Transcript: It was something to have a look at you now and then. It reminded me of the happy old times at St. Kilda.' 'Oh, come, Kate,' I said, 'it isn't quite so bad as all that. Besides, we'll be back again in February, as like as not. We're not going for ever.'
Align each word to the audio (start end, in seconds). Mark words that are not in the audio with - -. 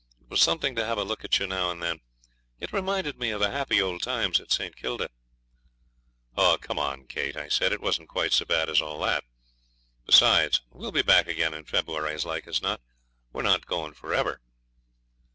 It 0.19 0.31
was 0.31 0.41
something 0.41 0.73
to 0.75 0.83
have 0.83 0.97
a 0.97 1.03
look 1.03 1.23
at 1.23 1.37
you 1.37 1.45
now 1.45 1.69
and 1.69 1.79
then. 1.83 2.01
It 2.57 2.73
reminded 2.73 3.19
me 3.19 3.29
of 3.29 3.39
the 3.39 3.51
happy 3.51 3.79
old 3.79 4.01
times 4.01 4.39
at 4.39 4.51
St. 4.51 4.75
Kilda.' 4.75 5.11
'Oh, 6.35 6.57
come, 6.59 7.05
Kate,' 7.05 7.37
I 7.37 7.47
said, 7.49 7.71
'it 7.71 7.83
isn't 7.83 8.07
quite 8.07 8.33
so 8.33 8.45
bad 8.45 8.67
as 8.67 8.81
all 8.81 8.99
that. 9.01 9.23
Besides, 10.07 10.61
we'll 10.71 10.91
be 10.91 11.03
back 11.03 11.27
again 11.27 11.53
in 11.53 11.65
February, 11.65 12.15
as 12.15 12.25
like 12.25 12.47
as 12.47 12.63
not. 12.63 12.81
We're 13.31 13.43
not 13.43 13.67
going 13.67 13.93
for 13.93 14.11
ever.' 14.11 14.41